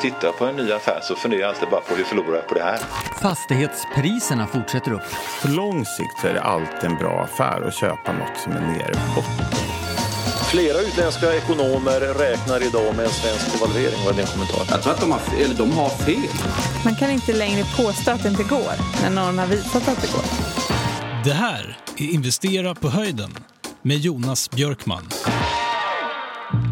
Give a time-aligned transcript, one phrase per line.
[0.00, 2.54] tittar på en ny affär så funderar jag alltid bara på hur förlorar jag på
[2.54, 2.78] det här?
[3.22, 5.02] Fastighetspriserna fortsätter upp.
[5.42, 8.60] På lång sikt så är det alltid en bra affär att köpa något som är
[8.60, 9.22] nere på.
[10.50, 13.98] Flera utländska ekonomer räknar idag med en svensk devalvering.
[14.04, 14.66] Vad är din kommentar?
[14.70, 16.30] Jag tror att de har, eller de har fel.
[16.84, 18.72] Man kan inte längre påstå att det inte går
[19.02, 20.24] när någon har visat att det går.
[21.24, 23.30] Det här är Investera på höjden
[23.82, 25.08] med Jonas Björkman.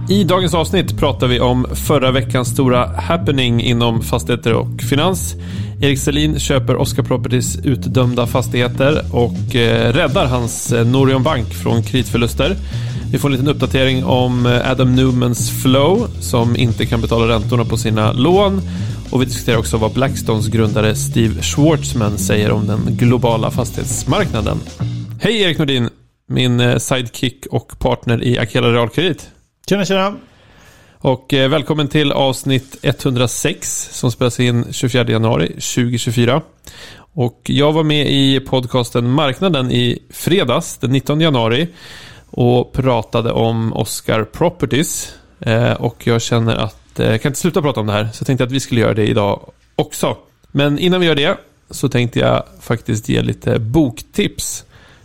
[0.08, 5.34] I dagens avsnitt pratar vi om förra veckans stora happening inom fastigheter och finans.
[5.80, 11.82] Erik Selin köper Oscar Properties utdömda fastigheter och eh, räddar hans eh, Norion Bank från
[11.82, 12.56] kreditförluster.
[13.12, 17.64] Vi får en liten uppdatering om eh, Adam Newmans Flow som inte kan betala räntorna
[17.64, 18.60] på sina lån.
[19.10, 24.58] Och vi diskuterar också vad Blackstones grundare Steve Schwartzman säger om den globala fastighetsmarknaden.
[25.20, 25.88] Hej Erik Nordin,
[26.28, 29.30] min eh, sidekick och partner i Akela Realkredit.
[29.68, 30.16] Tjena, tjena.
[30.98, 36.42] Och eh, välkommen till avsnitt 106 som spelas in 24 januari 2024.
[36.96, 41.68] Och jag var med i podcasten Marknaden i fredags den 19 januari
[42.30, 45.14] och pratade om Oscar Properties.
[45.40, 48.22] Eh, och jag känner att eh, jag kan inte sluta prata om det här så
[48.22, 50.16] jag tänkte att vi skulle göra det idag också.
[50.52, 51.36] Men innan vi gör det
[51.70, 54.64] så tänkte jag faktiskt ge lite boktips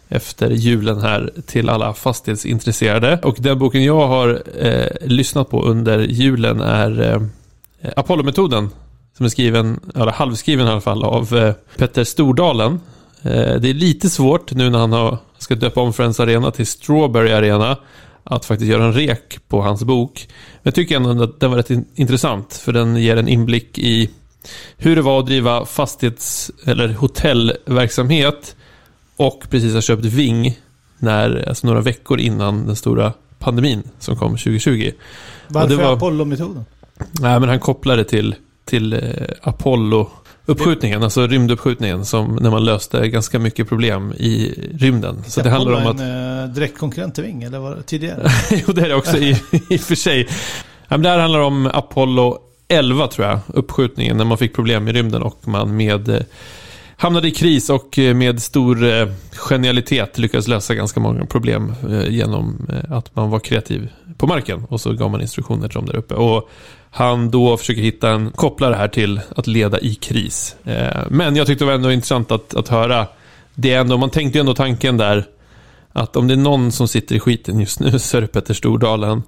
[0.09, 3.19] efter julen här till alla fastighetsintresserade.
[3.23, 7.21] Och den boken jag har eh, lyssnat på under julen är eh,
[7.95, 8.69] Apollo-metoden.
[9.17, 12.79] Som är skriven, eller halvskriven i alla fall, av eh, Petter Stordalen.
[13.21, 16.67] Eh, det är lite svårt nu när han har, ska döpa om Friends Arena till
[16.67, 17.77] Strawberry Arena
[18.23, 20.27] att faktiskt göra en rek på hans bok.
[20.27, 24.09] Men jag tycker ändå att den var rätt intressant för den ger en inblick i
[24.77, 28.55] hur det var att driva fastighets eller hotellverksamhet
[29.19, 30.59] och precis har köpt Ving
[30.99, 34.91] när, alltså några veckor innan den stora pandemin som kom 2020.
[35.47, 35.93] Varför var...
[35.93, 36.65] Apollo-metoden?
[37.21, 38.99] Nej, men han kopplade till, till eh,
[39.41, 40.09] Apollo
[40.45, 45.23] Uppskjutningen, alltså rymduppskjutningen, som när man löste ganska mycket problem i rymden.
[45.27, 45.99] Så det handlar om att...
[45.99, 48.29] en eh, direkt konkurrent till Ving, eller var det tidigare?
[48.51, 50.27] jo, det är det också i, i och för sig.
[50.87, 54.93] Men det här handlar om Apollo 11, tror jag, uppskjutningen, när man fick problem i
[54.93, 56.21] rymden och man med eh,
[56.99, 62.09] hamnade i kris och eh, med stor eh, genialitet lyckades lösa ganska många problem eh,
[62.09, 65.95] genom att man var kreativ på marken och så gav man instruktioner till dem där
[65.95, 66.13] uppe.
[66.13, 66.49] Och
[66.91, 70.55] han då försöker hitta en kopplare här till att leda i kris.
[71.09, 73.07] Men jag tyckte det var ändå intressant att, att höra.
[73.55, 75.25] Det är ändå, man tänkte ju ändå tanken där
[75.91, 78.53] att om det är någon som sitter i skiten just nu så är det Petter
[78.53, 79.23] Stordalen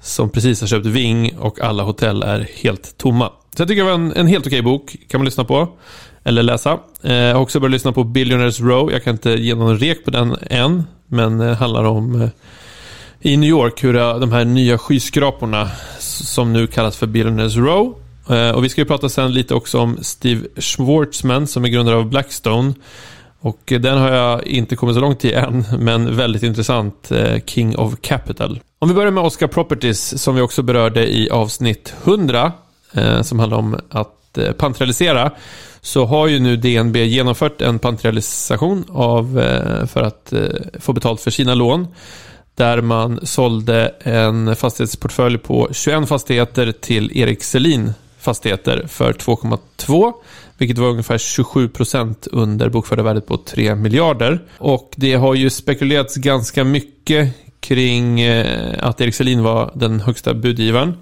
[0.00, 3.32] som precis har köpt Ving och alla hotell är helt tomma.
[3.56, 5.68] Så jag tycker det var en, en helt okej bok, kan man lyssna på
[6.24, 6.78] eller läsa.
[7.02, 8.92] Eh, jag har också börjat lyssna på Billionaires Row.
[8.92, 12.28] Jag kan inte ge någon rek på den än, men det handlar om eh,
[13.20, 17.94] i New York hur de här nya skyskraporna som nu kallas för Billionaires Row.
[18.54, 22.08] Och vi ska ju prata sen lite också om Steve Schwartzman som är grundare av
[22.08, 22.74] Blackstone.
[23.40, 27.12] Och den har jag inte kommit så långt i än, men väldigt intressant.
[27.46, 28.60] King of Capital.
[28.78, 32.52] Om vi börjar med Oscar Properties som vi också berörde i avsnitt 100.
[33.22, 35.30] Som handlar om att Eh, pantralisera
[35.80, 40.42] så har ju nu DNB genomfört en panterialisation av, eh, för att eh,
[40.80, 41.86] få betalt för sina lån.
[42.54, 50.12] Där man sålde en fastighetsportfölj på 21 fastigheter till Erik Selin fastigheter för 2,2
[50.58, 54.42] vilket var ungefär 27 procent under bokförda värdet på 3 miljarder.
[54.58, 58.28] Och det har ju spekulerats ganska mycket kring
[58.78, 60.96] att Erik Selin var den högsta budgivaren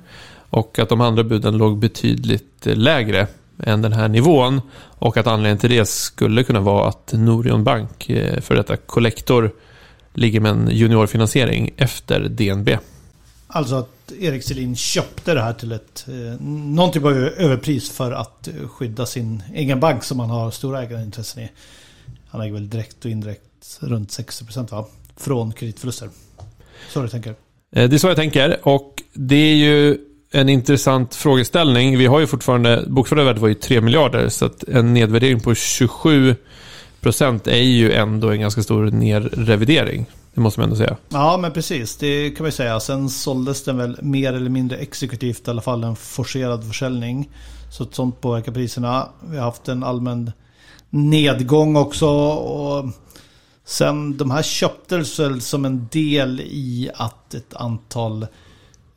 [0.51, 3.27] och att de andra buden låg betydligt lägre
[3.63, 4.61] än den här nivån.
[4.99, 9.53] Och att anledningen till det skulle kunna vara att Norion Bank, eh, för detta kollektor,
[10.15, 12.79] ligger med en juniorfinansiering efter DNB.
[13.47, 18.13] Alltså att Erik Selin köpte det här till ett eh, någon typ av överpris för
[18.13, 21.51] att skydda sin egen bank som han har stora ägarintressen i.
[22.29, 24.87] Han äger väl direkt och indirekt runt 60% va?
[25.17, 26.09] Från kreditförluster.
[26.93, 27.31] Så du tänker?
[27.73, 29.99] Eh, det är så jag tänker och det är ju
[30.31, 31.99] en intressant frågeställning.
[31.99, 35.55] Vi har ju fortfarande, bokförda värdet var ju 3 miljarder, så att en nedvärdering på
[35.55, 36.37] 27
[37.01, 40.07] procent är ju ändå en ganska stor nerrevidering.
[40.35, 40.97] Det måste man ändå säga.
[41.09, 41.97] Ja, men precis.
[41.97, 42.81] Det kan man ju säga.
[42.81, 47.31] Sen såldes den väl mer eller mindre exekutivt, i alla fall en forcerad försäljning.
[47.73, 49.09] Så att sånt påverkar priserna.
[49.31, 50.33] Vi har haft en allmän
[50.91, 52.09] nedgång också.
[52.09, 52.85] Och
[53.65, 58.27] sen de här köptes väl som en del i att ett antal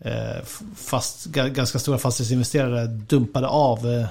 [0.05, 0.43] Eh,
[0.75, 4.05] fast, ganska stora fastighetsinvesterare dumpade av eh,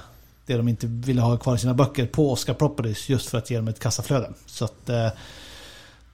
[0.46, 3.50] det de inte ville ha kvar i sina böcker på Oscar Properties just för att
[3.50, 4.30] ge dem ett kassaflöde.
[4.46, 5.08] Så att eh,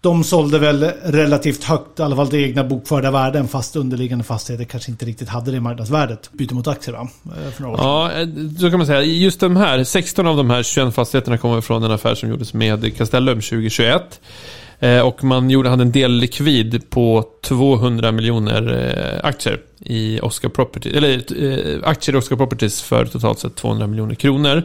[0.00, 4.64] De sålde väl relativt högt, i alla fall det egna bokförda värden, fast underliggande fastigheter
[4.64, 6.32] kanske inte riktigt hade det marknadsvärdet.
[6.32, 7.08] Byte mot aktier va?
[7.55, 7.81] För några år.
[7.81, 9.02] Ja, då så kan man säga.
[9.02, 12.55] Just de här, 16 av de här 21 fastigheterna kommer från en affär som gjordes
[12.55, 14.20] med Castellum 2021.
[14.78, 20.49] Eh, och man gjorde, hade en del likvid på 200 miljoner eh, aktier i Oscar
[20.49, 24.62] Properties, eller eh, aktier i Oscar Properties för totalt sett 200 miljoner kronor.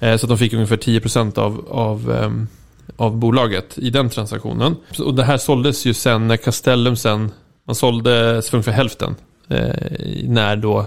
[0.00, 2.48] Så att de fick ungefär 10% av, av, ehm,
[2.96, 4.76] av bolaget i den transaktionen.
[4.98, 7.30] Och det här såldes ju sen när Castellum sen,
[7.66, 9.16] man sålde för ungefär hälften.
[10.24, 10.86] När då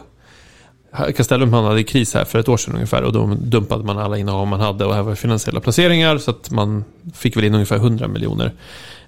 [1.16, 4.18] Castellum hamnade i kris här för ett år sedan ungefär och då dumpade man alla
[4.18, 7.76] innehav man hade och här var finansiella placeringar så att man fick väl in ungefär
[7.76, 8.54] 100 miljoner.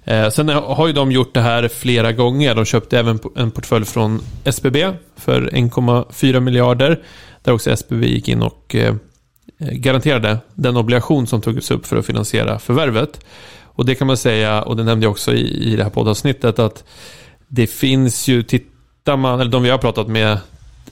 [0.04, 2.54] Eh, sen har ju de gjort det här flera gånger.
[2.54, 7.02] De köpte även en portfölj från SBB för 1,4 miljarder.
[7.42, 8.94] Där också SBB gick in och eh,
[9.58, 13.20] garanterade den obligation som togs upp för att finansiera förvärvet.
[13.62, 16.58] Och det kan man säga, och det nämnde jag också i, i det här poddavsnittet,
[16.58, 16.84] att
[17.48, 20.38] det finns ju, tittar man, eller de vi har pratat med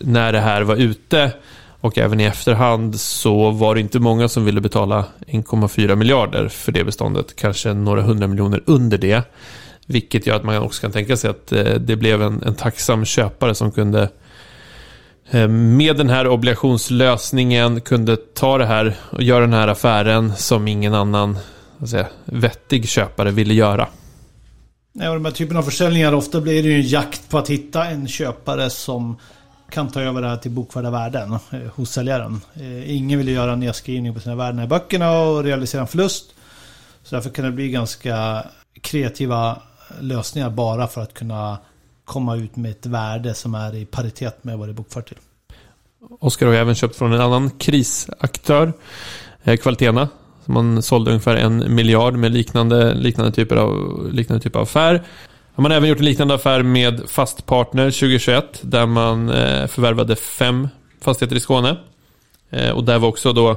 [0.01, 1.33] när det här var ute
[1.81, 6.73] och även i efterhand så var det inte många som ville betala 1,4 miljarder för
[6.73, 7.37] det beståndet.
[7.37, 9.23] Kanske några hundra miljoner under det.
[9.87, 13.05] Vilket gör att man också kan tänka sig att eh, det blev en, en tacksam
[13.05, 14.09] köpare som kunde
[15.31, 20.69] eh, med den här obligationslösningen kunde ta det här och göra den här affären som
[20.69, 21.39] ingen annan
[21.87, 23.89] säga, vettig köpare ville göra.
[24.93, 27.51] Nej, och de här typen av försäljningar, ofta blir det ju en jakt på att
[27.51, 29.17] hitta en köpare som
[29.71, 32.41] kan ta över det här till bokförda värden eh, hos säljaren.
[32.55, 35.87] Eh, ingen vill ju göra en nedskrivning på sina värden i böckerna och realisera en
[35.87, 36.35] förlust.
[37.03, 38.47] Så därför kan det bli ganska
[38.81, 39.63] kreativa
[40.01, 41.59] lösningar bara för att kunna
[42.05, 45.19] komma ut med ett värde som är i paritet med vad det är bokfört till.
[46.21, 48.73] Oskar har även köpt från en annan krisaktör,
[49.45, 50.09] eh, Kvalitena.
[50.45, 53.73] Som man sålde ungefär en miljard med liknande, liknande, typer av,
[54.13, 55.03] liknande typ av affär.
[55.57, 60.69] Man har även gjort en liknande affär med Fastpartner 2021 där man eh, förvärvade fem
[61.01, 61.77] fastigheter i Skåne.
[62.51, 63.57] Eh, och där var också då,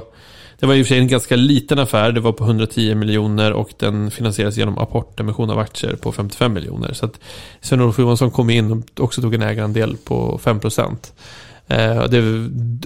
[0.58, 3.52] det var i och för sig en ganska liten affär, det var på 110 miljoner
[3.52, 6.92] och den finansieras genom apportemission av aktier på 55 miljoner.
[6.92, 7.20] Så att
[7.60, 11.12] Sven-Olof Johansson kom in och också tog en ägarandel på 5 procent.
[11.66, 12.20] Eh, och, det,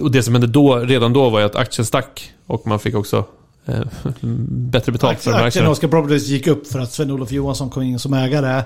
[0.01, 2.95] och det som hände då, redan då var ju att aktien stack och man fick
[2.95, 3.25] också
[4.49, 5.69] bättre betalt för de här Aktien aktierna.
[5.69, 8.63] Oscar Properties gick upp för att Sven-Olof Johansson kom in som ägare.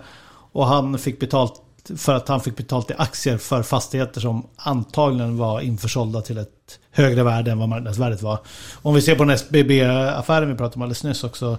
[0.58, 1.62] Och han fick betalt
[1.98, 6.80] för att han fick betalt i aktier för fastigheter som antagligen var införsålda till ett
[6.92, 8.40] högre värde än vad marknadsvärdet var.
[8.82, 11.58] Om vi ser på den SBB-affären vi pratade om alldeles nyss också.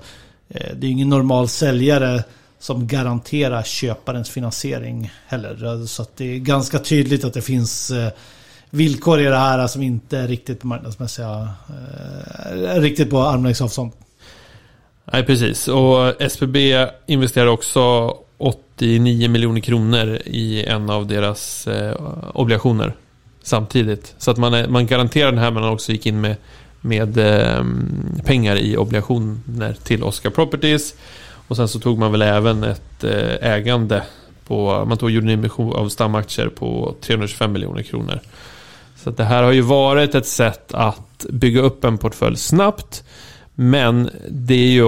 [0.49, 2.25] Eh, det är ingen normal säljare
[2.59, 5.87] som garanterar köparens finansiering heller.
[5.87, 8.13] Så att det är ganska tydligt att det finns eh,
[8.71, 11.49] villkor i det här som inte är riktigt på marknadsmässiga...
[12.53, 13.93] Eh, riktigt på armlängds avstånd.
[15.13, 15.69] Nej, precis.
[15.69, 18.15] Och SBB investerar också
[18.79, 21.97] 79 miljoner kronor i en av deras eh,
[22.35, 22.95] obligationer
[23.43, 24.15] samtidigt.
[24.19, 26.37] Så att man, är, man garanterar den här men man också gick in med,
[26.81, 27.65] med eh,
[28.25, 30.95] pengar i obligationer till Oscar Properties.
[31.49, 34.03] Och sen så tog man väl även ett eh, ägande
[34.47, 38.21] på, man tog gjorde en emission av stamaktier på 325 miljoner kronor.
[38.97, 43.05] Så att det här har ju varit ett sätt att bygga upp en portfölj snabbt.
[43.55, 44.85] Men det är ju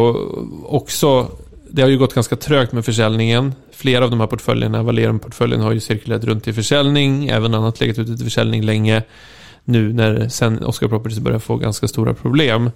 [0.64, 1.28] också,
[1.72, 3.54] det har ju gått ganska trögt med försäljningen.
[3.72, 7.98] Flera av de här portföljerna, Valerum-portföljen har ju cirkulerat runt i försäljning, även annat legat
[7.98, 9.02] ute till försäljning länge.
[9.64, 12.70] Nu när sen Oscar Properties börjar få ganska stora problem.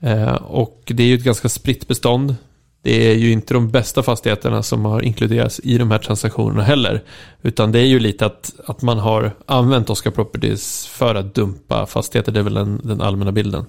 [0.00, 2.34] Eh, och det är ju ett ganska spritt bestånd.
[2.82, 7.02] Det är ju inte de bästa fastigheterna som har inkluderats i de här transaktionerna heller.
[7.42, 11.86] Utan det är ju lite att, att man har använt Oscar Properties för att dumpa
[11.86, 12.32] fastigheter.
[12.32, 13.66] Det är väl den, den allmänna bilden.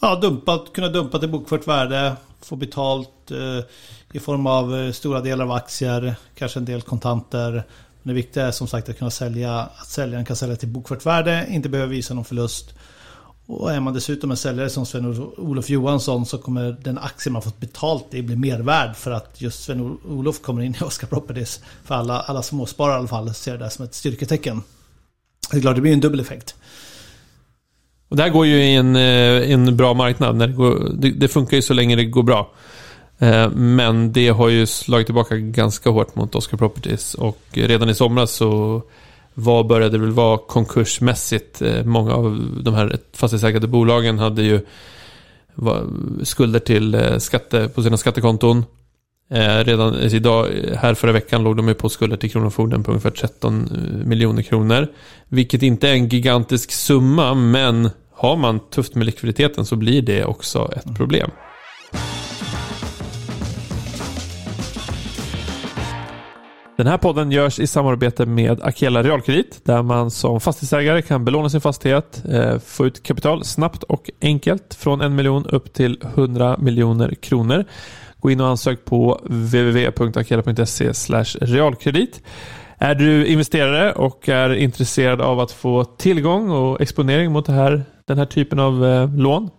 [0.00, 3.64] Ja, dumpat, kunna dumpa till bokfört värde, få betalt eh,
[4.12, 7.52] i form av eh, stora delar av aktier, kanske en del kontanter.
[8.02, 11.06] Men det viktiga är som sagt att kunna sälja, att säljaren kan sälja till bokfört
[11.06, 12.74] värde, inte behöver visa någon förlust.
[13.46, 17.60] Och är man dessutom en säljare som Sven-Olof Johansson så kommer den aktie man fått
[17.60, 21.60] betalt i bli mer värd för att just Sven-Olof kommer in i Oscar Properties.
[21.84, 24.62] För alla, alla småsparare i alla fall ser det där som ett styrketecken.
[25.50, 26.54] Det är klart, det blir en dubbel effekt.
[28.10, 30.36] Och det här går ju i en, eh, en bra marknad.
[30.36, 32.50] När det, går, det, det funkar ju så länge det går bra.
[33.18, 37.14] Eh, men det har ju slagit tillbaka ganska hårt mot Oscar Properties.
[37.14, 38.82] Och redan i somras så
[39.34, 41.62] var, började det väl vara konkursmässigt.
[41.62, 44.60] Eh, många av de här fastighetsägande bolagen hade ju
[46.22, 48.64] skulder till skatte, på sina skattekonton.
[49.64, 53.68] Redan idag, här förra veckan låg de ju på skulder till Kronofogden på ungefär 13
[54.04, 54.88] miljoner kronor.
[55.28, 60.24] Vilket inte är en gigantisk summa, men har man tufft med likviditeten så blir det
[60.24, 61.30] också ett problem.
[66.76, 71.48] Den här podden görs i samarbete med Akela Realkredit där man som fastighetsägare kan belåna
[71.48, 76.56] sin fastighet, eh, få ut kapital snabbt och enkelt från en miljon upp till 100
[76.58, 77.64] miljoner kronor.
[78.20, 80.92] Gå in och ansök på www.akela.se
[81.40, 82.22] realkredit.
[82.78, 87.84] Är du investerare och är intresserad av att få tillgång och exponering mot det här,
[88.10, 89.50] den här typen av eh, lån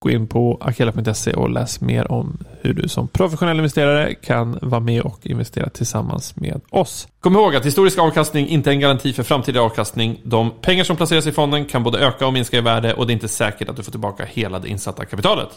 [0.00, 4.80] Gå in på akela.se och läs mer om hur du som professionell investerare kan vara
[4.80, 7.08] med och investera tillsammans med oss.
[7.20, 10.20] Kom ihåg att historisk avkastning inte är en garanti för framtida avkastning.
[10.24, 13.10] De pengar som placeras i fonden kan både öka och minska i värde och det
[13.10, 15.48] är inte säkert att du får tillbaka hela det insatta kapitalet.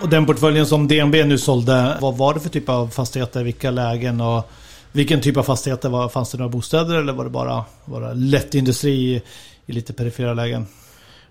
[0.00, 3.70] Och den portföljen som DNB nu sålde, vad var det för typ av fastigheter, vilka
[3.70, 4.50] lägen och
[4.92, 5.88] vilken typ av fastigheter?
[5.88, 9.22] Var, fanns det några bostäder eller var det bara, bara lätt industri
[9.66, 10.66] i lite perifera lägen?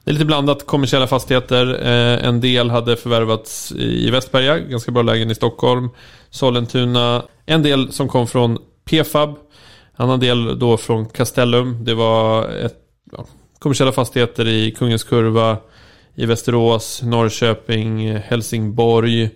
[0.04, 1.68] Det är lite blandat kommersiella fastigheter.
[1.82, 5.90] Eh, en del hade förvärvats i Västberga, ganska bra lägen i Stockholm.
[6.30, 7.24] Sollentuna.
[7.46, 9.30] En del som kom från Pfab.
[9.30, 11.84] En annan del då från Castellum.
[11.84, 12.76] Det var ett,
[13.12, 13.26] ja,
[13.60, 15.58] kommersiella fastigheter i Kungens Kurva,
[16.16, 19.30] i Västerås, Norrköping, Helsingborg.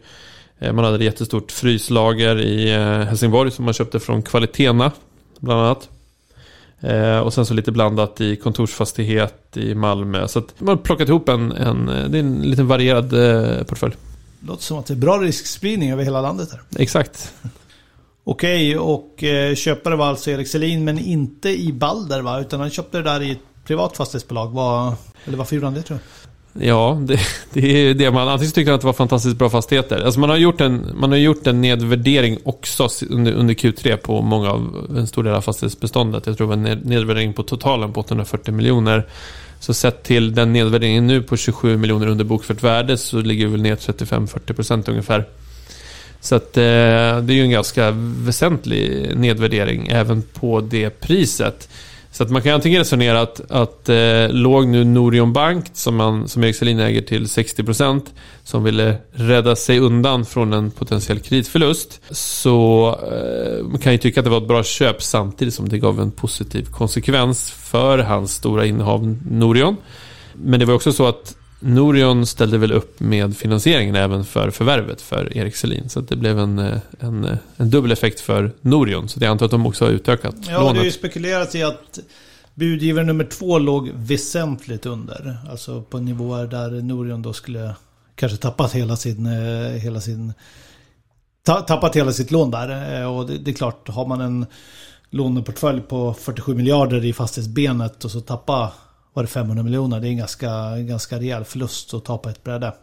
[0.62, 4.92] Eh, man hade ett jättestort fryslager i eh, Helsingborg som man köpte från Kvalitena,
[5.40, 5.90] bland annat.
[6.80, 10.28] Eh, och sen så lite blandat i kontorsfastighet i Malmö.
[10.28, 13.10] Så man har plockat ihop en, en, det är en liten varierad
[13.68, 13.96] portfölj.
[14.40, 16.62] Låter som att det är bra riskspridning över hela landet här.
[16.78, 17.34] Exakt.
[18.24, 19.24] Okej, och
[19.56, 22.40] köpare var alltså Erik Selin, men inte i Balder va?
[22.40, 24.52] Utan han köpte det där i ett privat fastighetsbolag.
[24.52, 24.94] Var,
[25.26, 26.04] eller varför gjorde han det tror du?
[26.54, 27.20] Ja, det,
[27.54, 28.28] det är det man...
[28.28, 30.02] Antingen tyckte han att det var fantastiskt bra fastigheter.
[30.06, 34.22] Alltså man har gjort en, man har gjort en nedvärdering också under, under Q3 på
[34.22, 36.28] många av, en stor del av fastighetsbeståndet.
[36.28, 39.08] Jag tror det var en nedvärdering på totalen på 840 miljoner.
[39.60, 43.52] Så sett till den nedvärderingen nu på 27 miljoner under bokfört värde så ligger vi
[43.52, 45.26] väl ner 35-40% ungefär.
[46.22, 51.70] Så att eh, det är ju en ganska väsentlig nedvärdering även på det priset.
[52.12, 56.28] Så att man kan antingen resonera att, att eh, låg nu Norion Bank, som, man,
[56.28, 58.02] som Erik Selin äger till 60%,
[58.44, 64.20] som ville rädda sig undan från en potentiell kreditförlust, så eh, man kan ju tycka
[64.20, 68.34] att det var ett bra köp samtidigt som det gav en positiv konsekvens för hans
[68.34, 69.78] stora innehav Norion.
[70.34, 75.02] Men det var också så att Norion ställde väl upp med finansieringen även för förvärvet
[75.02, 75.90] för Erik Selin.
[75.90, 79.10] Så det blev en, eh, en, eh, en dubbel effekt för Norion.
[79.10, 80.76] Så jag antar att de också har utökat ja, lånet.
[80.76, 82.00] det är ju spekulerat i att
[82.54, 85.38] budgivare nummer två låg väsentligt under.
[85.50, 87.76] Alltså på nivåer där Norion då skulle
[88.16, 89.26] kanske tappat hela sin...
[89.26, 90.34] Eh, hela sin
[91.44, 93.08] tappat hela sitt lån där.
[93.08, 94.46] Och det, det är klart, har man en
[95.10, 98.72] låneportfölj på 47 miljarder i fastighetsbenet och så tappa
[99.14, 100.00] var det 500 miljoner.
[100.00, 102.74] Det är en ganska, ganska rejäl förlust att ta på ett bräde.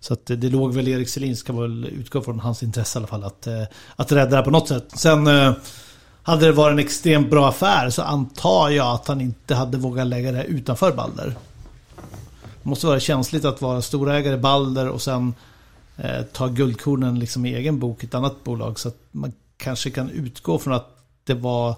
[0.00, 3.00] Så att det, det låg väl Erik Selin, ska väl utgå från hans intresse i
[3.00, 3.62] alla fall, att, eh,
[3.96, 4.84] att rädda det på något sätt.
[4.94, 5.52] Sen eh,
[6.22, 10.06] hade det varit en extremt bra affär så antar jag att han inte hade vågat
[10.06, 11.34] lägga det utanför Balder.
[12.62, 15.34] Det måste vara känsligt att vara storägare i Balder och sen
[15.96, 18.78] eh, ta guldkornen liksom i egen bok i ett annat bolag.
[18.78, 21.76] Så att man kanske kan utgå från att det var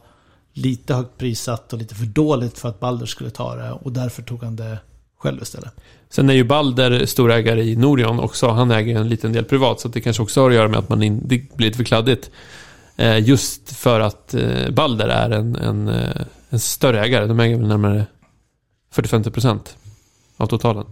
[0.52, 3.72] lite högt prissatt och lite för dåligt för att Balder skulle ta det.
[3.72, 4.78] Och därför tog han det
[5.18, 5.74] själv istället.
[6.08, 8.48] Sen är ju Balder storägare i Norion också.
[8.48, 9.80] Han äger en liten del privat.
[9.80, 11.84] Så det kanske också har att göra med att man in, det blir lite för
[11.84, 12.30] kladdigt.
[12.96, 17.26] Eh, just för att eh, Balder är en, en, eh, en större ägare.
[17.26, 18.06] De äger väl närmare
[18.94, 19.58] 40-50%
[20.36, 20.84] av totalen.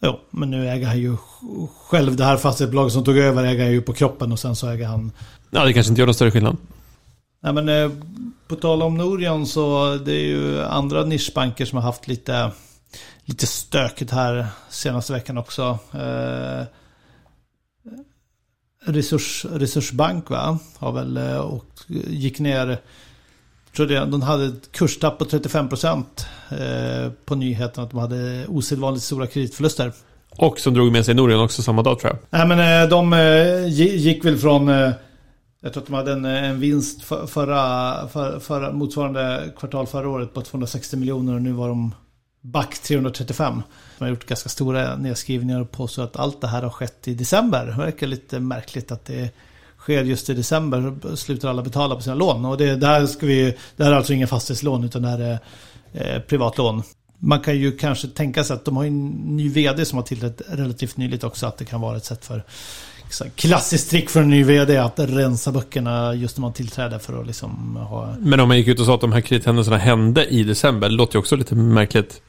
[0.00, 1.16] Jo, men nu äger han ju
[1.88, 4.68] själv det här fastighetsbolaget som tog över äger han ju på kroppen och sen så
[4.68, 5.12] äger han...
[5.50, 6.56] Ja, det kanske inte gör någon större skillnad.
[7.46, 7.90] Nej men eh,
[8.48, 12.50] på tal om Norion så det är ju andra nischbanker som har haft lite,
[13.24, 15.78] lite stökigt här senaste veckan också.
[15.92, 16.64] Eh,
[18.92, 20.58] Resurs, Resursbank va?
[20.78, 21.64] Har väl eh, och
[22.06, 22.78] gick ner.
[23.76, 26.04] Tror det, de hade ett kurstapp på 35%
[26.50, 29.92] eh, på nyheten att de hade osedvanligt stora kreditförluster.
[30.30, 32.18] Och som drog med sig Norion också samma dag tror jag.
[32.38, 34.68] Nej men eh, de eh, gick väl från
[35.66, 39.86] jag tror att de hade en, eh, en vinst för, förra, för, förra, motsvarande kvartal
[39.86, 41.94] förra året på 260 miljoner och nu var de
[42.40, 43.62] back 335.
[43.98, 47.14] De har gjort ganska stora nedskrivningar och påstår att allt det här har skett i
[47.14, 47.66] december.
[47.66, 49.30] Det verkar lite märkligt att det
[49.78, 50.94] sker just i december.
[51.02, 52.44] Så slutar alla betala på sina lån.
[52.44, 55.18] Och det, det, här, ska vi, det här är alltså inga fastighetslån utan det här
[55.18, 55.38] är
[55.92, 56.82] eh, privatlån.
[57.18, 60.42] Man kan ju kanske tänka sig att de har en ny vd som har tillträtt
[60.48, 61.46] relativt nyligt också.
[61.46, 62.44] Att det kan vara ett sätt för
[63.34, 67.26] klassiskt trick för en ny vd att rensa böckerna just när man tillträder för att
[67.26, 68.14] liksom ha...
[68.18, 70.94] Men om man gick ut och sa att de här kredithändelserna hände i december, det
[70.94, 72.22] låter ju också lite märkligt.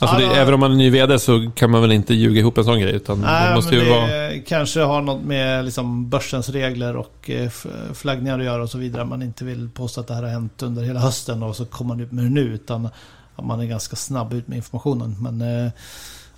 [0.00, 2.58] Alltså det, även om man är ny vd så kan man väl inte ljuga ihop
[2.58, 2.94] en sån grej.
[2.94, 4.40] Utan det Nej, måste men ju det vara...
[4.46, 7.50] kanske har något med liksom börsens regler och eh,
[7.94, 9.04] flaggningar att göra och så vidare.
[9.04, 11.88] Man inte vill påstå att det här har hänt under hela hösten och så kommer
[11.88, 12.40] man ut med det nu.
[12.40, 12.88] Utan
[13.42, 15.16] man är ganska snabb ut med informationen.
[15.20, 15.72] Men eh,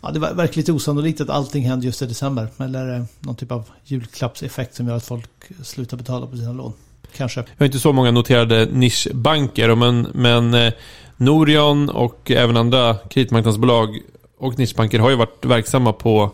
[0.02, 2.48] ja, det verkar lite osannolikt att allting händer just i december.
[2.58, 5.30] Eller är det någon typ av julklappseffekt som gör att folk
[5.62, 6.72] slutar betala på sina lån?
[7.16, 7.40] Kanske.
[7.40, 10.72] Vi har inte så många noterade nischbanker, men, men eh,
[11.16, 13.98] Norion och även andra kreditmarknadsbolag
[14.38, 16.30] och nischbanker har ju varit verksamma på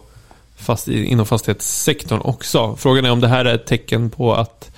[0.57, 2.77] fast, inom fastighetssektorn också.
[2.77, 4.71] Frågan är om det här är ett tecken på att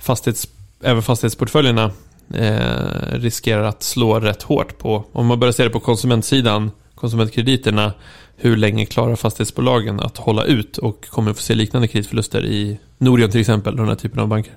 [0.00, 0.48] fastighets,
[0.82, 1.90] även fastighetsportföljerna
[2.34, 7.92] eh, riskerar att slå rätt hårt på, om man börjar se det på konsumentsidan, konsumentkrediterna,
[8.36, 12.78] hur länge klarar fastighetsbolagen att hålla ut och kommer vi få se liknande kreditförluster i
[12.98, 14.56] Norion till exempel, och den här typen av banker?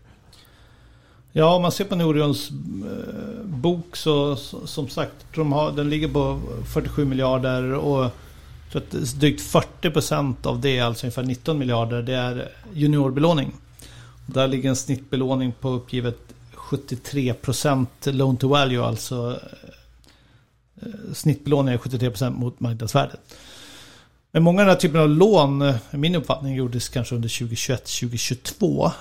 [1.32, 6.08] Ja, om man ser på Norions eh, bok så, som sagt, de har, den ligger
[6.08, 6.40] på
[6.74, 8.12] 47 miljarder och
[8.72, 13.52] tror att drygt 40 procent av det, alltså ungefär 19 miljarder, det är juniorbelåning.
[14.26, 16.20] Där ligger en snittbelåning på uppgivet
[16.54, 19.40] 73 procent loan to value, alltså
[20.82, 23.20] Eh, snittbelåningen är 73% mot marknadsvärdet.
[24.32, 28.92] Men många av den här typen av lån, eh, min uppfattning, gjordes kanske under 2021-2022.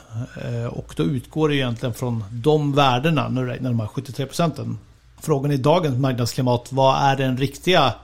[0.43, 4.79] Eh, och då utgår det egentligen från de värdena, nu räknar de här 73 procenten.
[5.21, 7.95] Frågan i dagens marknadsklimat, vad är den riktiga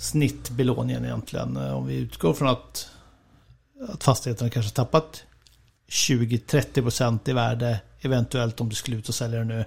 [0.00, 1.56] snittbelåningen egentligen?
[1.56, 2.88] Om vi utgår från att,
[3.88, 5.22] att fastigheten kanske tappat
[5.88, 9.64] 20-30 procent i värde, eventuellt om du skulle ut och sälja det nu.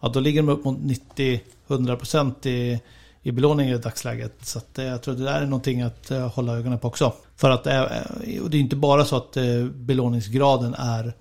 [0.00, 1.40] Ja, då ligger de upp mot 90
[1.74, 2.80] 100% i,
[3.22, 4.34] i belåning i dagsläget.
[4.42, 7.12] Så att, eh, jag tror det där är någonting att eh, hålla ögonen på också.
[7.36, 7.82] För att eh,
[8.42, 9.36] och det är inte bara så att
[9.72, 11.12] belåningsgraden är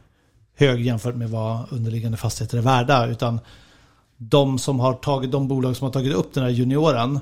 [0.56, 3.08] hög jämfört med vad underliggande fastigheter är värda.
[3.08, 3.40] Utan
[4.18, 7.20] de som har tagit, de bolag som har tagit upp den här junioren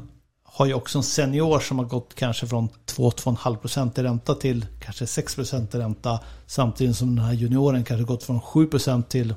[0.57, 5.05] har ju också en senior som har gått kanske från 2-2,5% i ränta till kanske
[5.05, 6.19] 6% i ränta.
[6.46, 9.36] Samtidigt som den här junioren kanske gått från 7% till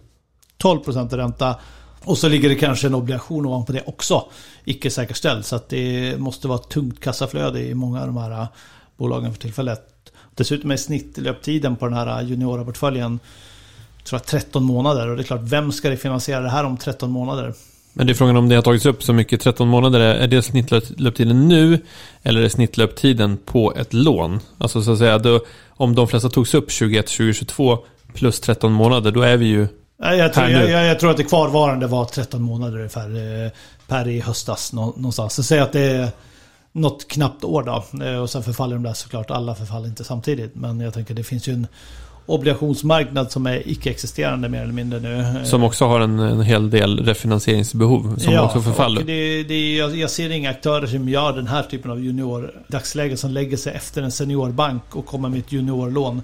[0.63, 1.57] 12% i ränta.
[2.05, 4.25] Och så ligger det kanske en obligation ovanpå det också.
[4.65, 5.45] Icke säkerställd.
[5.45, 8.47] Så att det måste vara ett tungt kassaflöde i många av de här eh,
[8.97, 9.83] bolagen för tillfället.
[10.35, 13.19] Dessutom är snittlöptiden på den här eh, juniora-portföljen
[14.05, 15.09] tror jag 13 månader.
[15.09, 17.55] Och det är klart, vem ska det finansiera det här om 13 månader?
[17.93, 20.43] Men det är frågan om det har tagits upp så mycket, 13 månader, är det
[20.43, 21.79] snittlöptiden nu
[22.23, 24.41] eller är det snittlöptiden på ett lån?
[24.59, 27.79] Alltså så att säga, då, om de flesta togs upp 21, 2022
[28.15, 29.69] plus 13 månader, då är vi ju
[30.03, 33.51] jag tror, jag, jag, jag tror att det kvarvarande var 13 månader ungefär eh,
[33.89, 35.35] per i höstas nå- någonstans.
[35.35, 36.09] Så säg att det är
[36.73, 38.05] något knappt år då.
[38.05, 39.31] Eh, Och sen förfaller de där såklart.
[39.31, 40.55] Alla förfaller inte samtidigt.
[40.55, 41.67] Men jag tänker det finns ju en
[42.27, 45.21] obligationsmarknad som är icke-existerande mer eller mindre nu.
[45.21, 49.03] Eh, Som också har en, en hel del refinansieringsbehov som också förfaller.
[49.03, 53.17] Det, det, jag, jag ser inga aktörer som gör den här typen av junior dagsläge
[53.17, 56.23] som lägger sig efter en seniorbank och kommer med ett juniorlån.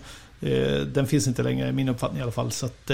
[0.94, 2.50] Den finns inte längre i min uppfattning i alla fall.
[2.50, 2.90] Så att,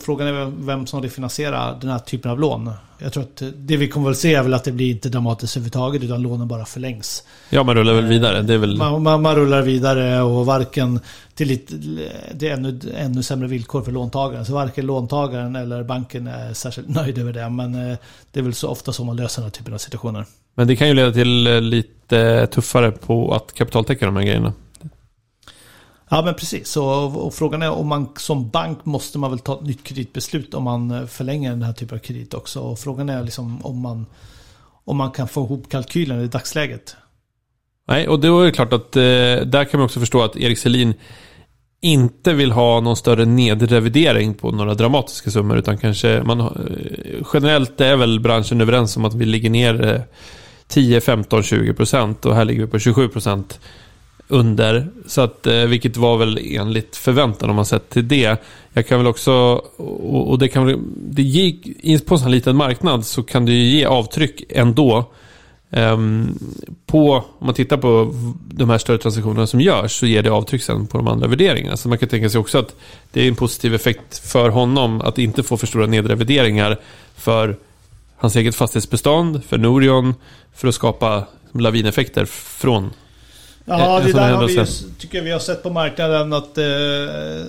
[0.00, 2.70] Frågan är vem- som refinansierar den här typen av lån.
[2.98, 5.56] Jag tror att det vi kommer väl se är väl att det blir inte dramatiskt
[5.56, 7.24] överhuvudtaget utan lånen bara förlängs.
[7.50, 8.42] Ja, man rullar väl vidare.
[8.42, 8.76] Det är väl...
[8.76, 11.00] Man, man, man rullar vidare och varken
[11.34, 11.74] till lite,
[12.34, 14.44] det är ännu, ännu sämre villkor för låntagaren.
[14.44, 17.50] Så varken låntagaren eller banken är särskilt nöjd över det.
[17.50, 17.96] Men eh,
[18.32, 20.24] det är väl så ofta som man löser den här typen av situationer.
[20.54, 24.52] Men det kan ju leda till eh, lite tuffare på att kapitaltäcka de här grejerna.
[26.14, 26.76] Ja men precis.
[26.76, 30.54] Och, och frågan är om man som bank måste man väl ta ett nytt kreditbeslut
[30.54, 32.60] om man eh, förlänger den här typen av kredit också.
[32.60, 34.06] Och frågan är liksom om man,
[34.84, 36.96] om man kan få ihop kalkylen i dagsläget.
[37.88, 40.58] Nej, och då är det klart att eh, där kan man också förstå att Erik
[40.58, 40.94] Selin
[41.80, 46.46] inte vill ha någon större nedrevidering på några dramatiska summor utan kanske man eh,
[47.34, 50.04] generellt är väl branschen överens om att vi ligger ner
[50.66, 53.60] 10, 15, 20 procent och här ligger vi på 27 procent
[54.28, 54.88] under.
[55.06, 58.42] Så att, eh, vilket var väl enligt förväntan om man sett till det.
[58.72, 59.32] Jag kan väl också,
[59.76, 61.64] och, och det kan väl, det gick,
[62.06, 65.10] på en sån här liten marknad så kan det ju ge avtryck ändå.
[65.74, 66.38] Um,
[66.86, 68.14] på, om man tittar på
[68.50, 71.76] de här större transaktionerna som görs så ger det avtryck sen på de andra värderingarna.
[71.76, 72.74] Så man kan tänka sig också att
[73.12, 76.80] det är en positiv effekt för honom att inte få för stora nedrevideringar
[77.16, 77.56] för
[78.16, 80.14] hans eget fastighetsbestånd, för Norion,
[80.54, 82.90] för att skapa lavineffekter från
[83.64, 84.66] Ja, det där har vi, ju-
[84.98, 86.64] tycker jag vi har sett på marknaden att eh,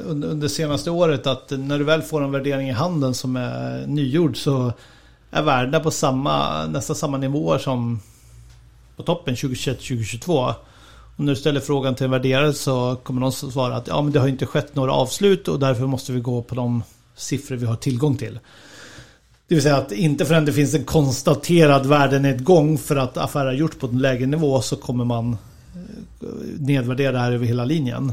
[0.06, 3.88] under, under senaste året att när du väl får en värdering i handen som är
[3.88, 4.74] nygjord så
[5.32, 8.00] är värdena på samma, nästan samma nivåer som
[8.96, 10.54] på toppen 2021-2022.
[11.16, 14.12] Och när du ställer frågan till en värderare så kommer någon svara att ja, men
[14.14, 16.84] det har inte skett några avslut och därför måste vi gå på de
[17.16, 18.40] siffror vi har tillgång till.
[19.48, 23.54] Det vill säga att inte förrän det finns en konstaterad värdenedgång för att affärer har
[23.54, 25.38] gjorts på en lägre nivå så kommer man
[26.22, 26.28] eh,
[26.60, 28.10] nedvärdera det här över hela linjen.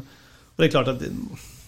[0.56, 1.02] Och det är klart att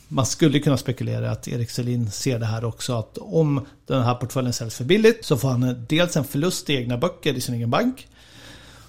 [0.09, 4.14] man skulle kunna spekulera att Erik Selin ser det här också att om den här
[4.14, 7.55] portföljen säljs för billigt så får han dels en förlust i egna böcker i sin
[7.55, 8.09] egen bank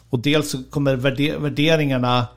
[0.10, 2.28] och dels så kommer värderingarna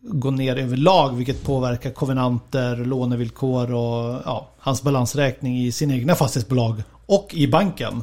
[0.00, 6.82] gå ner överlag vilket påverkar kovenanter, lånevillkor och ja, hans balansräkning i sin egna fastighetsbolag
[7.06, 8.02] och i banken.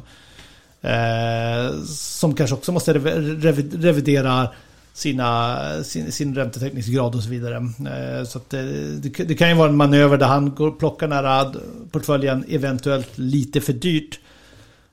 [0.80, 4.48] Eh, som kanske också måste revidera
[4.94, 7.56] sina, sin, sin räntetäckningsgrad och så vidare.
[7.56, 8.62] Eh, så det,
[8.98, 11.54] det, det, kan ju vara en manöver där han går, plockar nära
[11.90, 14.20] portföljen eventuellt lite för dyrt.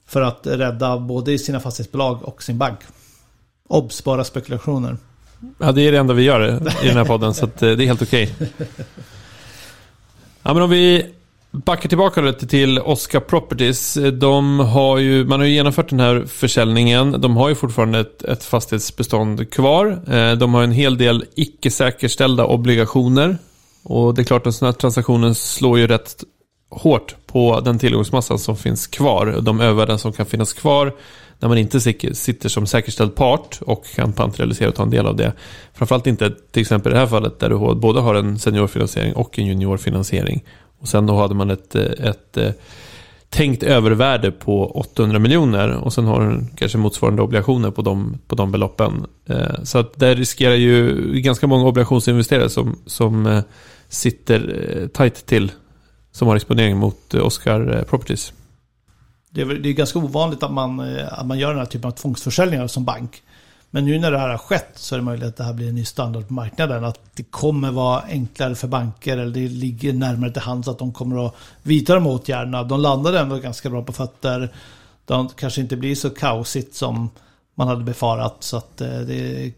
[0.06, 2.80] För att rädda både sina fastighetsbolag och sin bank.
[3.68, 4.98] Obs, bara spekulationer.
[5.58, 6.42] Ja, det är det enda vi gör
[6.84, 8.36] i den här podden, så det är helt okej.
[8.36, 8.48] Okay.
[10.44, 11.06] Ja, men om vi
[11.52, 13.98] backar tillbaka lite till Oscar Properties.
[14.14, 17.22] De har ju, man har ju genomfört den här försäljningen.
[17.22, 20.02] De har ju fortfarande ett, ett fastighetsbestånd kvar.
[20.08, 23.38] Eh, de har en hel del icke säkerställda obligationer.
[23.84, 26.24] Och det är klart att sådana här transaktioner slår ju rätt
[26.70, 29.40] hårt på den tillgångsmassan som finns kvar.
[29.42, 30.94] De övervärden som kan finnas kvar
[31.40, 31.80] när man inte
[32.16, 35.34] sitter som säkerställd part och kan pantrealisera och ta en del av det.
[35.74, 39.40] Framförallt inte till exempel i det här fallet där du både har en seniorfinansiering och
[39.40, 40.44] en juniorfinansiering.
[40.80, 42.62] Och sen då hade man ett, eh, ett, ett
[43.30, 48.36] tänkt övervärde på 800 miljoner och sen har den kanske motsvarande obligationer på de, på
[48.36, 49.06] de beloppen.
[49.26, 53.42] Eh, så att där riskerar ju ganska många obligationsinvesterare som, som
[53.90, 55.52] sitter tight till
[56.12, 58.34] som har exponering mot Oscar Properties.
[59.30, 61.92] Det är, det är ganska ovanligt att man, att man gör den här typen av
[61.92, 63.24] tvångsförsäljningar som bank.
[63.72, 65.70] Men nu när det här har skett så är det möjligt att det här blir
[65.70, 66.84] en ny standard på marknaden.
[66.84, 70.94] Att det kommer vara enklare för banker eller det ligger närmare till hands att de
[70.94, 72.64] kommer att vidta de åtgärderna.
[72.64, 74.54] De landade ändå ganska bra på fötter.
[75.06, 77.10] De kanske inte blir så kaosigt som
[77.56, 78.36] man hade befarat.
[78.40, 79.52] Så att eh, det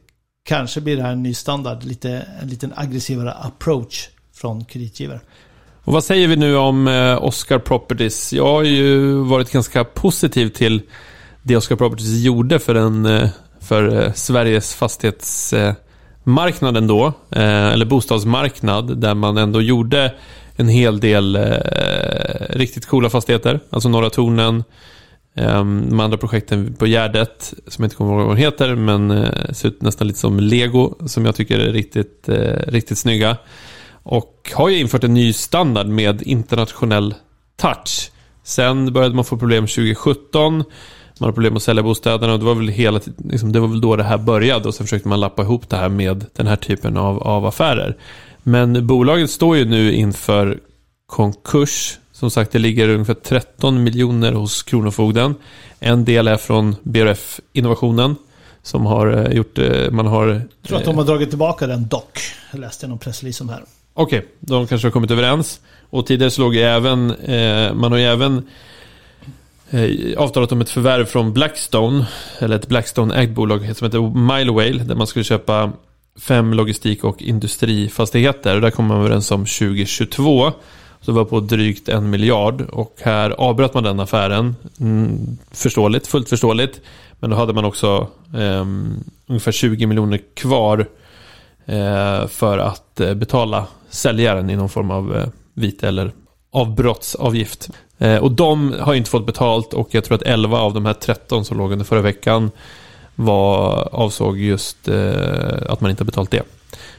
[0.43, 1.83] kanske blir det här en ny standard.
[1.83, 5.19] Lite, en liten aggressivare approach från kreditgivare.
[5.83, 8.33] Och vad säger vi nu om eh, Oscar Properties?
[8.33, 10.81] Jag har ju varit ganska positiv till
[11.43, 13.29] det Oscar Properties gjorde för en eh,
[13.61, 20.13] för eh, Sveriges fastighetsmarknad ändå, eh, eller bostadsmarknad, där man ändå gjorde
[20.55, 21.41] en hel del eh,
[22.49, 23.59] riktigt coola fastigheter.
[23.69, 24.63] Alltså Norra Tornen,
[25.35, 29.27] ehm, de andra projekten på Gärdet, som jag inte kommer ihåg vad de heter, men
[29.53, 32.29] ser ut nästan lite som Lego, som jag tycker är riktigt,
[32.67, 33.37] riktigt snygga.
[34.03, 37.13] Och har ju infört en ny standard med internationell
[37.57, 38.11] touch.
[38.43, 40.63] Sen började man få problem 2017
[41.21, 43.81] man har problem att sälja bostäderna och det var väl hela liksom, det var väl
[43.81, 46.55] då det här började och sen försökte man lappa ihop det här med den här
[46.55, 47.97] typen av, av affärer.
[48.43, 50.59] Men bolaget står ju nu inför
[51.05, 51.97] konkurs.
[52.11, 55.35] Som sagt, det ligger ungefär 13 miljoner hos Kronofogden.
[55.79, 58.15] En del är från BRF Innovationen
[58.63, 60.27] som har eh, gjort, eh, man har...
[60.27, 62.19] Jag tror att de har dragit tillbaka den dock.
[62.51, 63.63] Jag läste någon pressrelease om här.
[63.93, 65.59] Okej, okay, de kanske har kommit överens.
[65.89, 68.47] Och tidigare så låg ju även, eh, man har ju även
[69.73, 72.07] Eh, avtalat om ett förvärv från Blackstone,
[72.39, 75.71] eller ett Blackstone-ägt bolag som heter Milewale, där man skulle köpa
[76.19, 78.55] fem logistik och industrifastigheter.
[78.55, 80.51] Och där kom man överens om 2022.
[81.01, 84.55] Så det var på drygt en miljard och här avbröt man den affären.
[84.79, 86.81] Mm, förståeligt, fullt förståeligt.
[87.19, 88.65] Men då hade man också eh,
[89.27, 90.87] ungefär 20 miljoner kvar
[91.65, 96.11] eh, för att eh, betala säljaren i någon form av eh, vite eller
[96.51, 97.69] avbrottsavgift.
[97.97, 100.93] Eh, och de har inte fått betalt och jag tror att 11 av de här
[100.93, 102.51] 13 som låg under förra veckan
[103.15, 106.43] var, avsåg just eh, att man inte har betalt det.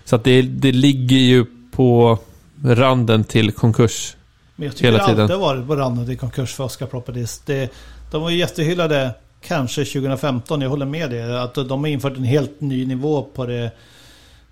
[0.05, 2.19] Så att det, det ligger ju på
[2.65, 4.17] randen till konkurs
[4.57, 5.17] Men jag tycker hela tiden.
[5.17, 7.43] det alltid varit på randen till konkurs för Oscar Properties.
[7.47, 7.73] Det,
[8.11, 9.15] de var ju jättehyllade
[9.47, 11.39] kanske 2015, jag håller med dig.
[11.39, 13.71] Att de har infört en helt ny nivå på det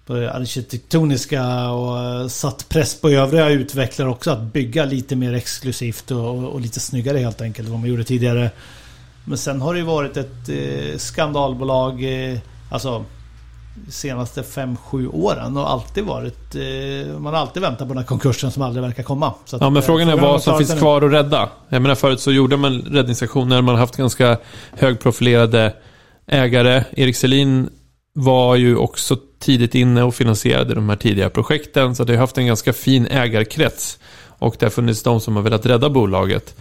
[0.07, 5.33] på det arkitektoniska och eh, satt press på övriga utvecklare också att bygga lite mer
[5.35, 8.51] exklusivt och, och lite snyggare helt enkelt än vad man gjorde tidigare.
[9.25, 12.39] Men sen har det ju varit ett eh, skandalbolag, eh,
[12.71, 13.05] alltså
[13.89, 16.55] senaste 5-7 åren och alltid varit...
[16.55, 19.35] Eh, man har alltid väntat på den här konkursen som aldrig verkar komma.
[19.45, 21.49] Så ja, men eh, frågan är vad som finns kvar att rädda.
[21.69, 24.39] Jag menar förut så gjorde man räddningsaktioner, man har haft ganska
[24.73, 25.75] högprofilerade
[26.27, 26.85] ägare.
[26.93, 27.71] Erik Selin
[28.13, 31.95] var ju också tidigt inne och finansierade de här tidiga projekten.
[31.97, 33.99] Så det har haft en ganska fin ägarkrets.
[34.27, 36.55] Och det har funnits de som har velat rädda bolaget.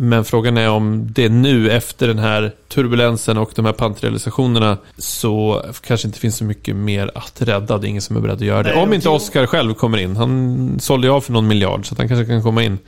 [0.00, 5.64] Men frågan är om det nu efter den här turbulensen och de här pantrealisationerna så
[5.80, 7.78] kanske inte finns så mycket mer att rädda.
[7.78, 8.70] Det är ingen som är beredd att göra det.
[8.70, 10.16] Nej, om inte Oskar själv kommer in.
[10.16, 12.78] Han sålde ju av för någon miljard så han kanske kan komma in.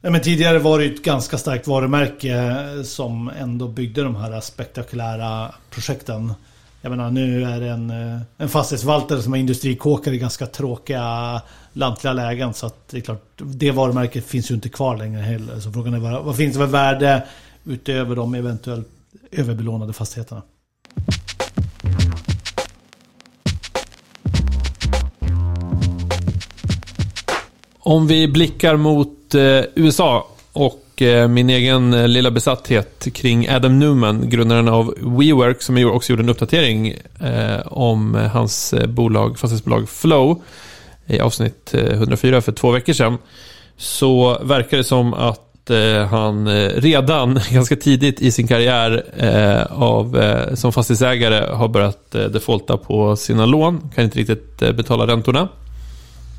[0.00, 4.40] Ja, men tidigare var det ju ett ganska starkt varumärke som ändå byggde de här
[4.40, 6.32] spektakulära projekten.
[6.86, 11.42] Jag menar nu är det en, eh, en fastighetsförvaltare som har industrikåkar i ganska tråkiga
[11.72, 12.54] lantliga lägen.
[12.54, 15.60] Så att det är klart, det varumärket finns ju inte kvar längre heller.
[15.60, 17.26] Så frågan är vad, vad finns det för värde
[17.64, 18.88] utöver de eventuellt
[19.30, 20.42] överbelånade fastigheterna?
[27.78, 33.48] Om vi blickar mot eh, USA och och eh, min egen eh, lilla besatthet kring
[33.48, 39.88] Adam Newman, grundaren av WeWork, som också gjorde en uppdatering eh, om hans bolag, fastighetsbolag
[39.88, 40.42] Flow
[41.06, 43.18] i avsnitt 104 för två veckor sedan.
[43.76, 45.42] Så verkar det som att
[46.10, 49.04] han redan ganska tidigt i sin karriär
[49.70, 50.20] av,
[50.54, 53.90] som fastighetsägare har börjat defaulta på sina lån.
[53.94, 55.48] Kan inte riktigt betala räntorna.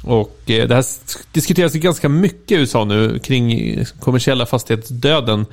[0.08, 0.86] Och eh, det här
[1.32, 5.46] diskuteras ju ganska mycket i USA nu kring kommersiella fastighetsdöden.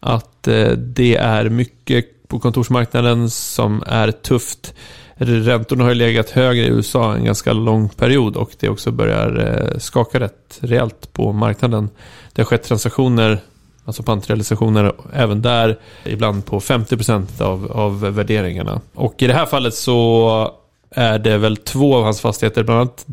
[0.00, 4.74] Att eh, det är mycket på kontorsmarknaden som är tufft.
[5.16, 9.60] Räntorna har ju legat högre i USA en ganska lång period och det också börjar
[9.72, 11.90] eh, skaka rätt rejält på marknaden.
[12.32, 13.38] Det har skett transaktioner,
[13.84, 18.80] alltså pantrealisationer, även där ibland på 50% av, av värderingarna.
[18.94, 20.54] Och i det här fallet så
[20.94, 23.04] är det väl två av hans fastigheter, bland annat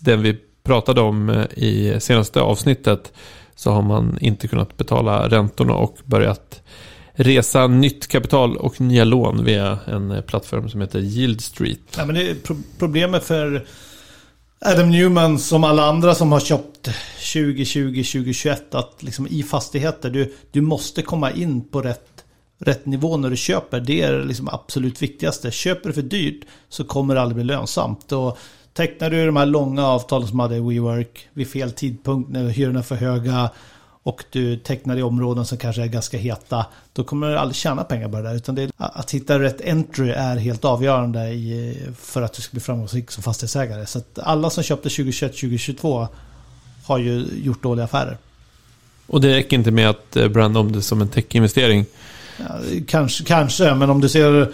[0.00, 3.12] den vi pratade om eh, i senaste avsnittet,
[3.54, 6.62] så har man inte kunnat betala räntorna och börjat
[7.14, 11.80] resa nytt kapital och nya lån via en eh, plattform som heter Yield Street.
[11.96, 13.66] Ja, men det är pro problemet för
[14.64, 16.90] Adam Newman som alla andra som har köpt
[17.32, 22.11] 2020, 2021 att liksom i fastigheter du, du måste komma in på rätt
[22.64, 23.80] rätt nivå när du köper.
[23.80, 25.50] Det är liksom absolut viktigaste.
[25.50, 28.12] Köper du för dyrt så kommer det aldrig bli lönsamt.
[28.12, 28.38] Och
[28.72, 32.82] tecknar du de här långa avtalen som hade WeWork vid fel tidpunkt när hyrorna är
[32.82, 33.50] för höga
[34.02, 37.84] och du tecknar i områden som kanske är ganska heta, då kommer du aldrig tjäna
[37.84, 38.34] pengar på det där.
[38.34, 42.60] Utan det, att hitta rätt entry är helt avgörande i, för att du ska bli
[42.60, 43.86] framgångsrik som fastighetsägare.
[43.86, 46.06] Så att alla som köpte 2021-2022
[46.84, 48.18] har ju gjort dåliga affärer.
[49.06, 51.86] Och det räcker inte med att eh, branda om det som en techinvestering
[52.86, 54.52] kanske, kanske, men om du ser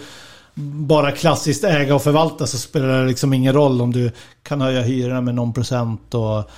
[0.59, 4.11] bara klassiskt äga och förvalta så spelar det liksom ingen roll om du
[4.43, 6.49] kan höja hyrorna med någon procent och,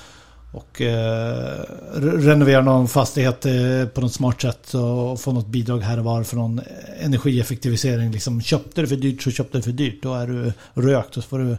[0.51, 1.63] och eh,
[1.95, 6.23] renovera någon fastighet eh, på något smart sätt och få något bidrag här och var
[6.23, 6.62] för någon
[6.99, 8.12] energieffektivisering.
[8.12, 10.03] Liksom, köpte du för dyrt så köpte du för dyrt.
[10.03, 11.57] Då är du rökt och så får du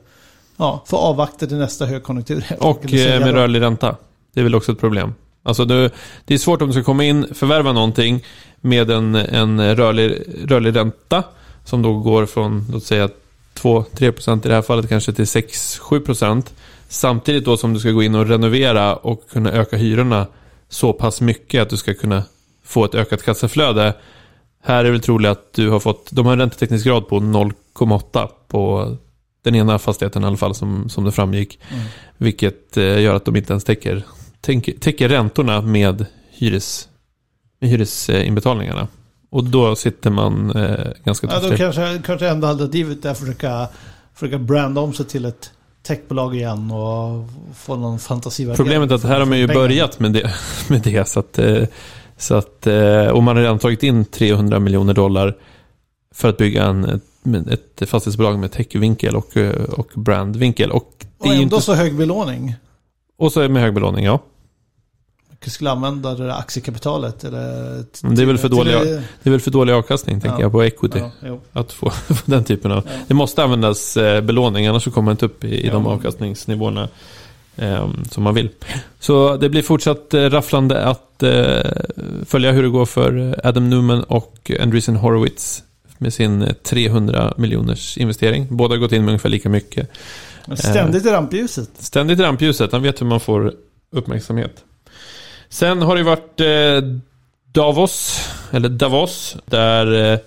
[0.56, 2.44] ja, få avvakta till nästa högkonjunktur.
[2.60, 3.96] Och eh, med rörlig ränta.
[4.34, 5.14] Det är väl också ett problem.
[5.42, 5.90] Alltså det,
[6.24, 8.24] det är svårt om du ska komma in, förvärva någonting
[8.60, 11.24] med en, en rörlig, rörlig ränta
[11.64, 13.08] som då går från, låt säga
[13.54, 16.42] 2-3% i det här fallet kanske till 6-7%.
[16.88, 20.26] Samtidigt då som du ska gå in och renovera och kunna öka hyrorna
[20.68, 22.22] så pass mycket att du ska kunna
[22.64, 23.94] få ett ökat kassaflöde.
[24.62, 28.28] Här är det väl troligt att du har fått, de har en räntetäckningsgrad på 0,8
[28.48, 28.96] på
[29.42, 31.58] den ena fastigheten i alla fall som, som det framgick.
[31.70, 31.84] Mm.
[32.16, 34.04] Vilket eh, gör att de inte ens täcker,
[34.80, 36.88] täcker räntorna med hyres
[37.62, 38.88] med hyresinbetalningarna.
[39.30, 43.18] Och då sitter man eh, ganska tufft ja, Då kanske, kanske enda alternativet är att
[43.18, 43.68] försöka,
[44.14, 45.50] försöka branda om sig till ett
[45.82, 48.56] techbolag igen och få någon fantasiverk.
[48.56, 49.60] Problemet är att här har man ju pengar.
[49.60, 50.34] börjat med det.
[50.68, 51.64] Med det så att, eh,
[52.16, 55.36] så att, eh, och man har redan tagit in 300 miljoner dollar
[56.14, 60.70] för att bygga en, ett, ett fastighetsbolag med techvinkel och, eh, och brandvinkel.
[60.70, 61.60] Och, det och ändå inte...
[61.60, 62.54] så hög belåning.
[63.18, 64.20] Och så med hög belåning, ja
[65.50, 67.24] skulle använda det där aktiekapitalet?
[67.24, 67.40] Eller
[68.00, 70.42] det, är väl för dålig, det är väl för dålig avkastning, tänker ja.
[70.42, 71.00] jag, på equity.
[71.20, 71.92] Ja, att få
[72.24, 72.88] den typen av...
[73.06, 76.88] Det måste användas eh, belåning, annars så kommer man inte upp i, i de avkastningsnivåerna
[77.56, 78.48] eh, som man vill.
[79.00, 80.98] Så det blir fortsatt eh, rafflande att
[82.26, 85.62] följa hur det går för Adam Newman och Andreessen Horowitz
[86.02, 88.46] med sin 300 eh, miljoners investering.
[88.50, 89.90] Båda har gått in med ungefär lika mycket.
[90.54, 91.70] Ständigt i rampljuset.
[91.78, 92.72] Ständigt i rampljuset.
[92.72, 93.54] Han vet hur man får
[93.90, 94.64] uppmärksamhet.
[95.52, 96.88] Sen har det varit eh,
[97.52, 100.18] Davos, eller Davos, där eh,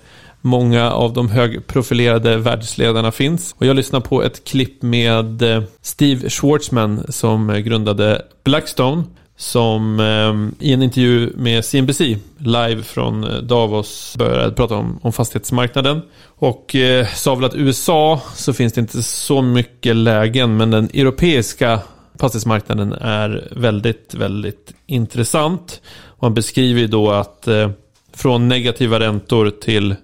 [0.42, 3.56] många av de högprofilerade världsledarna finns.
[3.58, 9.04] Och jag lyssnar på ett klipp med eh, Steve Schwartzman som grundade Blackstone.
[9.38, 12.02] Som eh, i en intervju med CNBC
[12.38, 16.02] live från Davos började prata om, om fastighetsmarknaden.
[16.26, 20.86] Och eh, sa väl att USA så finns det inte så mycket lägen men den
[20.86, 21.80] europeiska
[22.20, 25.82] fastighetsmarknaden är väldigt, väldigt intressant.
[26.22, 27.70] Man beskriver ju då att eh,
[28.14, 29.96] från negativa räntor till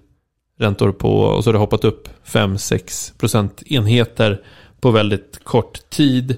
[0.59, 4.41] räntor på, och så har det hoppat upp 5-6 procentenheter
[4.81, 6.37] på väldigt kort tid.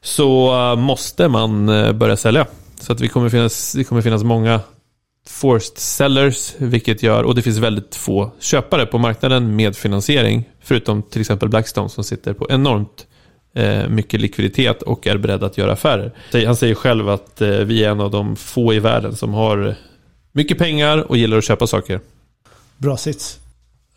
[0.00, 2.46] Så eh, måste man eh, börja sälja
[2.80, 4.60] Så att vi kommer finnas, det kommer finnas många
[5.26, 11.02] forced sellers, vilket gör, och det finns väldigt få köpare på marknaden med finansiering, förutom
[11.02, 13.06] till exempel Blackstone som sitter på enormt
[13.88, 16.12] mycket likviditet och är beredd att göra affärer.
[16.46, 19.74] Han säger själv att eh, vi är en av de få i världen som har
[20.32, 22.00] mycket pengar och gillar att köpa saker.
[22.78, 23.38] Bra sits.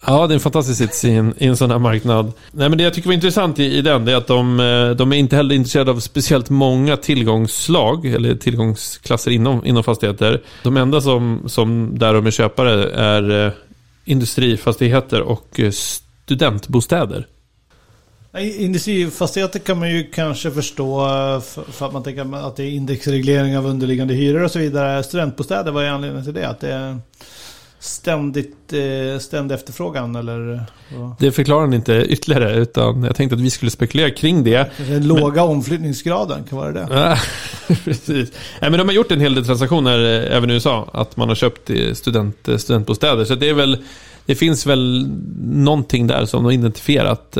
[0.08, 2.32] Ja, det är en fantastisk sits i en, i en sån här marknad.
[2.52, 5.14] Nej, men det jag tycker var intressant i, i den, är att de, eh, de
[5.14, 10.42] är inte heller intresserade av speciellt många tillgångsslag, eller tillgångsklasser inom, inom fastigheter.
[10.64, 13.52] De enda som, som där de är köpare är eh,
[14.06, 17.28] industrifastigheter och eh, studentbostäder.
[18.40, 21.08] Industrifastigheter kan man ju kanske förstå
[21.72, 25.04] för, att man tänker att det är indexreglering av underliggande hyror och så vidare.
[25.04, 26.50] Studentbostäder, vad är anledningen till det?
[26.50, 27.00] Att det är
[27.80, 30.64] ständigt, eh, ständig efterfrågan eller?
[31.20, 34.72] Det förklarar han inte ytterligare utan jag tänkte att vi skulle spekulera kring det.
[34.78, 35.52] Den låga men...
[35.52, 37.20] omflyttningsgraden, kan vara det?
[37.84, 38.32] Precis.
[38.62, 40.90] Nej, men de har gjort en hel del transaktioner eh, även i USA.
[40.94, 43.26] Att man har köpt eh, student, studentbostäder.
[43.26, 43.84] Så det är väl
[44.26, 45.10] det finns väl
[45.42, 47.38] någonting där som de har identifierat.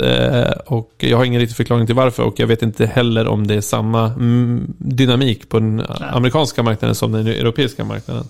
[0.66, 2.24] Och jag har ingen riktig förklaring till varför.
[2.24, 6.96] Och jag vet inte heller om det är samma mm, dynamik på den amerikanska marknaden
[6.96, 8.26] som den europeiska marknaden.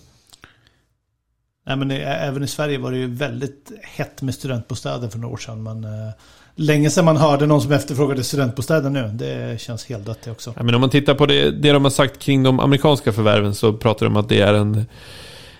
[1.67, 5.37] Nej, men även i Sverige var det ju väldigt hett med studentbostäder för några år
[5.37, 5.63] sedan.
[5.63, 6.13] Men eh,
[6.55, 9.07] länge sedan man hörde någon som efterfrågade studentbostäder nu.
[9.13, 10.53] Det känns helt dött det också.
[10.57, 13.55] Ja, men om man tittar på det, det de har sagt kring de amerikanska förvärven
[13.55, 14.85] så pratar de om att det är en,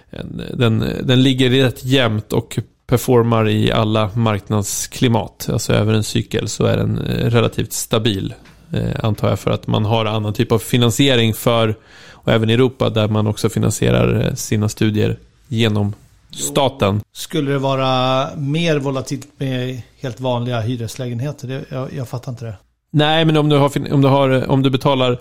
[0.09, 5.49] en den, den ligger rätt jämnt och performar i alla marknadsklimat.
[5.51, 8.33] Alltså över en cykel så är den eh, relativt stabil.
[8.73, 11.75] Eh, antar jag för att man har annan typ av finansiering för,
[12.11, 15.17] och även i Europa där man också finansierar eh, sina studier
[15.47, 15.93] genom
[16.31, 17.01] staten.
[17.13, 21.65] Skulle det vara mer volatilt med helt vanliga hyreslägenheter?
[21.69, 22.55] Jag, jag fattar inte det.
[22.91, 25.19] Nej, men om du, har, om du, har, om du betalar...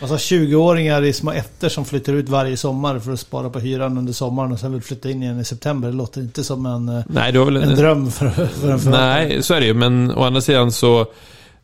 [0.00, 3.98] Alltså 20-åringar i små ettor som flyttar ut varje sommar för att spara på hyran
[3.98, 5.88] under sommaren och sen vill flytta in igen i september.
[5.88, 8.78] Det låter inte som en, Nej, du har väl en, en dröm för, för en
[8.78, 9.26] förvaltare.
[9.28, 9.74] Nej, så är det ju.
[9.74, 11.06] Men å andra sidan så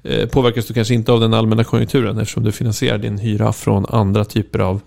[0.02, 3.86] eh, påverkas du kanske inte av den allmänna konjunkturen eftersom du finansierar din hyra från
[3.86, 4.80] andra typer av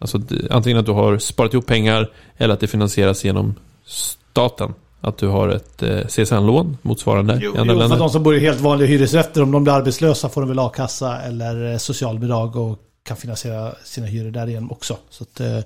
[0.00, 3.54] Alltså antingen att du har sparat ihop pengar eller att det finansieras genom
[3.86, 4.74] staten.
[5.00, 7.96] Att du har ett eh, CSN-lån motsvarande jo, i andra jo, länder.
[7.96, 10.58] För de som bor i helt vanliga hyresrätter, om de blir arbetslösa får de väl
[10.58, 14.96] a-kassa eller eh, socialbidrag och kan finansiera sina hyror därigenom också.
[15.10, 15.58] Så att, eh,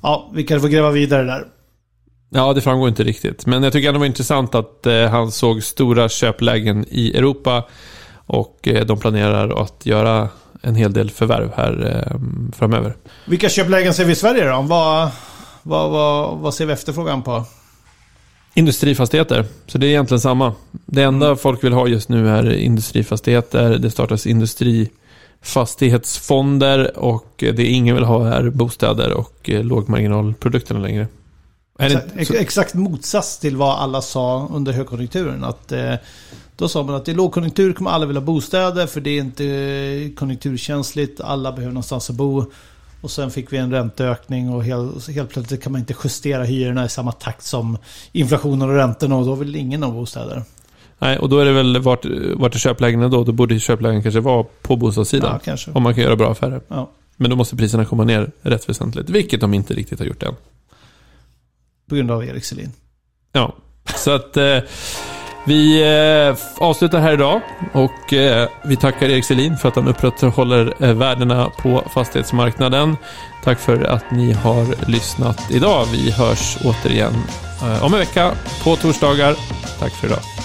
[0.00, 1.46] ja, vi kan få gräva vidare där.
[2.30, 3.46] Ja, det framgår inte riktigt.
[3.46, 7.64] Men jag tycker ändå det var intressant att eh, han såg stora köplägen i Europa.
[8.26, 10.28] Och eh, de planerar att göra
[10.62, 12.04] en hel del förvärv här
[12.56, 12.96] framöver.
[13.26, 14.62] Vilka köplägen ser vi i Sverige då?
[14.62, 15.10] Vad,
[15.62, 17.44] vad, vad, vad ser vi efterfrågan på?
[18.54, 19.44] Industrifastigheter.
[19.66, 20.54] Så det är egentligen samma.
[20.70, 21.38] Det enda mm.
[21.38, 23.78] folk vill ha just nu är industrifastigheter.
[23.78, 24.26] Det startas
[25.40, 31.06] industrifastighetsfonder och det ingen vill ha är bostäder och eh, lågmarginalprodukterna längre.
[31.78, 35.44] Exakt, exakt motsats till vad alla sa under högkonjunkturen.
[35.44, 35.94] Att eh,
[36.56, 40.10] då sa man att i lågkonjunktur kommer alla vilja ha bostäder för det är inte
[40.16, 41.20] konjunkturkänsligt.
[41.20, 42.44] Alla behöver någonstans att bo.
[43.00, 46.84] Och sen fick vi en ränteökning och helt, helt plötsligt kan man inte justera hyrorna
[46.84, 47.78] i samma takt som
[48.12, 50.42] inflationen och räntorna och då vill ingen ha bostäder.
[50.98, 52.04] Nej, och då är det väl vart,
[52.34, 53.24] vart är köplägena då?
[53.24, 55.30] Då borde köplägen kanske vara på bostadssidan.
[55.32, 55.70] Ja, kanske.
[55.70, 56.60] Om man kan göra bra affärer.
[56.68, 56.90] Ja.
[57.16, 60.34] Men då måste priserna komma ner rätt väsentligt, vilket de inte riktigt har gjort än.
[61.88, 62.72] På grund av Erik Selin.
[63.32, 63.54] Ja,
[63.96, 64.36] så att...
[64.36, 64.58] Eh,
[65.48, 67.40] vi eh, avslutar här idag
[67.72, 72.96] och eh, vi tackar Erik Selin för att han upprätthåller eh, värdena på fastighetsmarknaden.
[73.44, 75.86] Tack för att ni har lyssnat idag.
[75.92, 77.14] Vi hörs återigen
[77.82, 78.32] om en vecka
[78.64, 79.36] på torsdagar.
[79.78, 80.35] Tack för idag.